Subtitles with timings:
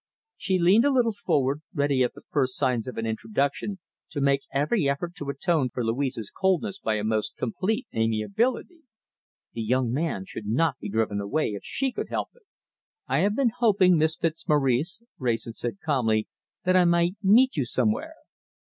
[0.35, 3.77] She leaned a little forward, ready at the first signs of an introduction
[4.09, 8.81] to make every effort to atone for Louise's coldness by a most complete amiability.
[9.53, 12.47] This young man should not be driven away if she could help it!
[13.07, 16.27] "I have been hoping, Miss Fitzmaurice," Wrayson said calmly,
[16.63, 18.15] "that I might meet you somewhere."